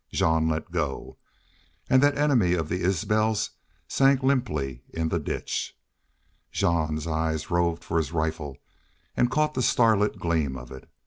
Jean 0.11 0.49
let 0.49 0.71
go. 0.71 1.19
And 1.87 2.01
that 2.01 2.17
enemy 2.17 2.53
of 2.53 2.69
the 2.69 2.81
Isbels 2.81 3.51
sank 3.87 4.23
limply 4.23 4.81
in 4.91 5.09
the 5.09 5.19
ditch. 5.19 5.77
Jean's 6.51 7.05
eyes 7.05 7.51
roved 7.51 7.83
for 7.83 7.97
his 7.97 8.11
rifle 8.11 8.57
and 9.15 9.29
caught 9.29 9.53
the 9.53 9.61
starlit 9.61 10.17
gleam 10.17 10.57
of 10.57 10.71
it. 10.71 10.89